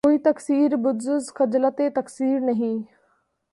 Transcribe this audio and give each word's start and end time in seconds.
کوئی 0.03 0.17
تقصیر 0.17 0.75
بجُز 0.75 1.27
خجلتِ 1.35 1.81
تقصیر 1.95 2.39
نہیں 2.39 2.77